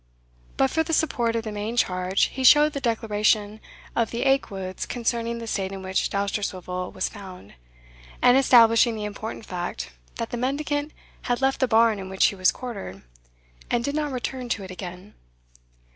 [0.57, 3.59] But for the support of the main charge, he showed the declaration
[3.95, 7.53] of the Aikwoods concerning the state in which Dousterswivel was found,
[8.19, 10.91] and establishing the important fact that the mendicant
[11.29, 13.03] had left the barn in which he was quartered,
[13.69, 15.13] and did not return to it again.